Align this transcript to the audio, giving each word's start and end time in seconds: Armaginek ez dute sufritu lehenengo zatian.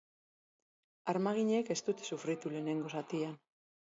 Armaginek 1.11 1.69
ez 1.75 1.77
dute 1.89 2.07
sufritu 2.09 2.53
lehenengo 2.55 2.91
zatian. 2.95 3.37